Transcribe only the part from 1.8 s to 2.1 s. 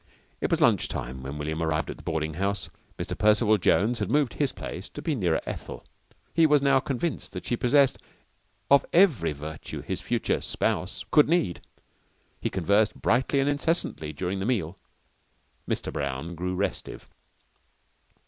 at the